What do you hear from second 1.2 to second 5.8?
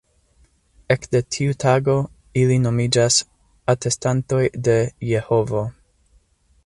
tiu tago, ili nomiĝas "Atestantoj de Jehovo".